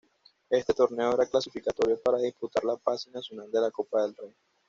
Este 0.49 0.73
torneo 0.73 1.13
era 1.13 1.27
clasificatorio 1.27 2.01
para 2.01 2.17
disputar 2.17 2.65
la 2.65 2.75
fase 2.75 3.11
nacional 3.11 3.51
de 3.51 3.61
la 3.61 3.69
Copa 3.69 4.01
del 4.01 4.15
Rey. 4.15 4.35